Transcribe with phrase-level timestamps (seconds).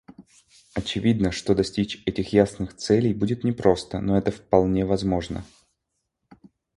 [0.73, 5.45] Очевидно, что достичь этих ясных целей будет непросто, но это вполне возможно.